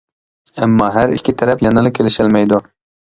ئەمما، 0.61 0.87
ھەر 0.95 1.13
ئىككى 1.17 1.35
تەرەپ 1.41 1.61
يەنىلا 1.67 1.93
كېلىشەلمەيدۇ. 1.99 2.59